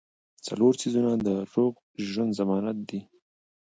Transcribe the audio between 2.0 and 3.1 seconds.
ژوند ضمانت دي-